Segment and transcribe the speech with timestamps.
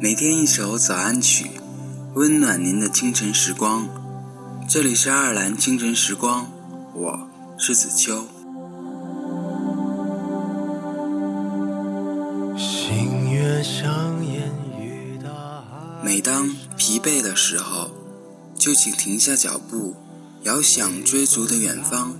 [0.00, 1.50] 每天一首早安曲，
[2.14, 3.88] 温暖您的清晨时光。
[4.68, 6.46] 这里是爱尔兰清晨时光，
[6.94, 7.28] 我
[7.58, 8.24] 是子秋。
[16.04, 17.90] 每当疲惫的时候，
[18.56, 19.96] 就请停下脚步，
[20.44, 22.12] 遥想追逐的远方，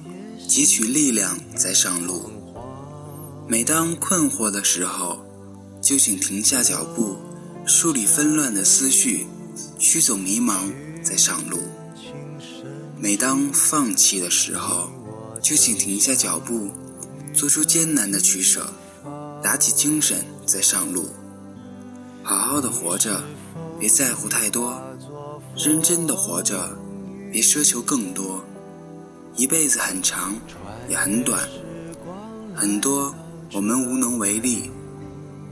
[0.48, 2.28] 汲取力量再上路。
[3.46, 5.24] 每当困惑的时候，
[5.80, 7.16] 就请停下脚步。
[7.68, 9.26] 梳理纷乱的思绪，
[9.78, 10.72] 驱走迷茫，
[11.02, 11.58] 再上路。
[12.98, 14.88] 每当放弃的时候，
[15.42, 16.70] 就请停下脚步，
[17.34, 18.72] 做出艰难的取舍，
[19.42, 21.10] 打起精神再上路。
[22.22, 23.22] 好好的活着，
[23.78, 24.72] 别在乎太多；
[25.54, 26.74] 认真的活着，
[27.30, 28.42] 别奢求更多。
[29.36, 30.34] 一辈子很长，
[30.88, 31.46] 也很短，
[32.54, 33.14] 很多
[33.52, 34.70] 我们无能为力，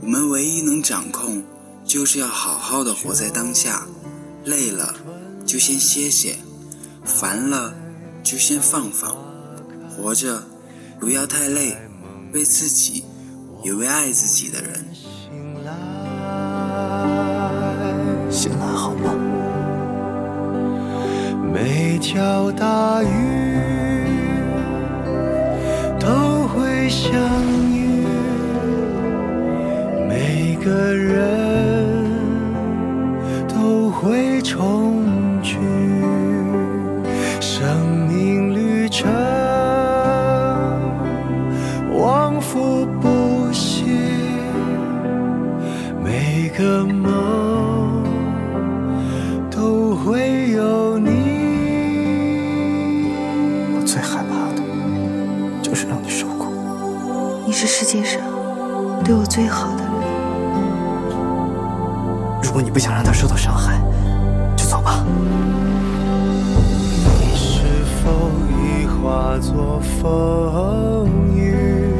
[0.01, 1.43] 我们唯一能掌控。
[1.87, 3.87] 就是要好好的活在当下，
[4.43, 4.93] 累了
[5.45, 6.35] 就先歇歇，
[7.05, 7.73] 烦了
[8.21, 9.15] 就先放放，
[9.89, 10.43] 活着
[10.99, 11.77] 不要太累，
[12.33, 13.05] 为自己
[13.63, 14.85] 也为爱自己的人。
[18.29, 19.13] 醒来好吗？
[21.53, 23.07] 每条大鱼
[38.99, 39.07] 程
[41.95, 43.85] 往复不息，
[46.03, 48.03] 每个梦
[49.51, 51.11] 都会有你。
[53.75, 54.63] 我最害怕的
[55.61, 56.51] 就是让你受苦。
[57.45, 58.19] 你是世界上
[59.05, 59.91] 对我最好的人。
[62.41, 63.79] 如果你不想让他受到伤害。
[64.55, 65.05] 就走吧。
[69.79, 71.93] 风雨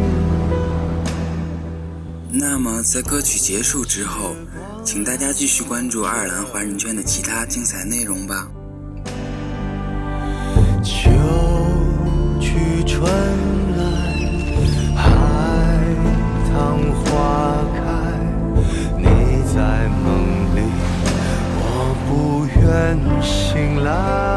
[2.31, 4.35] 那么，在歌曲结束之后，
[4.83, 8.47] 请大家继续关注爱尔兰华人圈的其他精彩内容吧。
[10.83, 11.09] 秋
[12.39, 13.03] 去春
[13.77, 13.83] 来，
[14.95, 15.03] 海
[16.51, 17.81] 棠花开，
[18.97, 19.05] 你
[19.53, 20.05] 在梦
[20.55, 20.61] 里。
[21.59, 24.36] 我不愿醒来。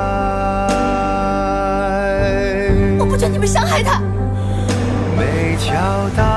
[3.51, 4.01] 伤害他。
[5.19, 6.30] 每条大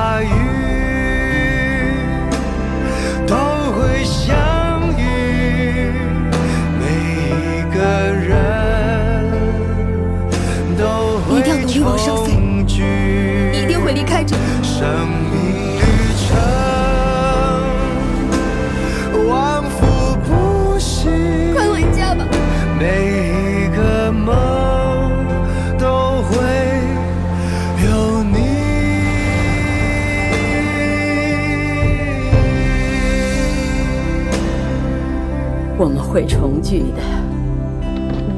[35.75, 37.01] 我们会重聚的，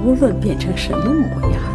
[0.06, 1.74] 无论变成什么模样。